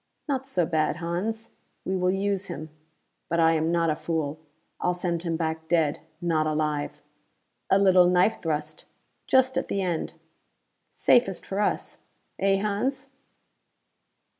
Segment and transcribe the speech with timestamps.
[0.27, 1.51] "Not so bad, Hans?
[1.85, 2.71] We will use him
[3.29, 4.39] but I am not a fool.
[4.79, 7.03] I'll send him back dead, not alive!
[7.69, 8.85] A little knife thrust,
[9.27, 10.15] just at the end!
[10.91, 11.99] Safest for us,
[12.39, 13.11] eh, Hans?"